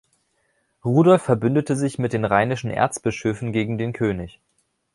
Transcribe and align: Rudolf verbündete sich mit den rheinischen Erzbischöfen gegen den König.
Rudolf 0.83 1.21
verbündete 1.21 1.75
sich 1.75 1.99
mit 1.99 2.11
den 2.11 2.25
rheinischen 2.25 2.71
Erzbischöfen 2.71 3.51
gegen 3.51 3.77
den 3.77 3.93
König. 3.93 4.39